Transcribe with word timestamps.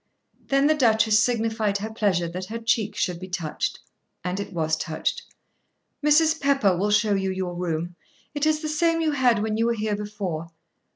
Then 0.47 0.65
the 0.65 0.73
Duchess 0.73 1.23
signified 1.23 1.77
her 1.77 1.91
pleasure 1.93 2.27
that 2.29 2.45
her 2.47 2.57
cheek 2.57 2.95
should 2.95 3.19
be 3.19 3.27
touched, 3.27 3.79
and 4.23 4.39
it 4.39 4.51
was 4.51 4.75
touched. 4.75 5.21
"Mrs. 6.03 6.41
Pepper 6.41 6.75
will 6.75 6.89
show 6.89 7.13
you 7.13 7.29
your 7.29 7.53
room. 7.53 7.95
It 8.33 8.47
is 8.47 8.63
the 8.63 8.67
same 8.67 9.01
you 9.01 9.11
had 9.11 9.43
when 9.43 9.57
you 9.57 9.67
were 9.67 9.75
here 9.75 9.95
before. 9.95 10.47